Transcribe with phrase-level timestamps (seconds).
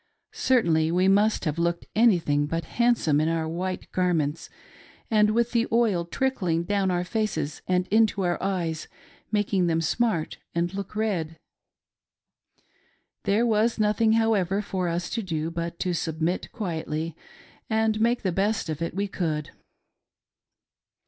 [0.33, 4.49] Certainly, we must nave looked anything but handsome in ouf white garments
[5.11, 8.87] and with the oil trickling down our faces and into our eyes,
[9.31, 11.35] making them smart and look ^ed.
[13.25, 17.13] Thete Was nothing, however, fot us to do but to Subniit qtiietly
[17.69, 19.51] and make the best of it we could.